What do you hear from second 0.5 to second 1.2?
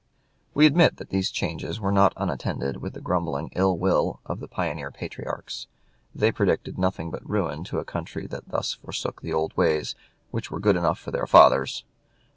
We admit that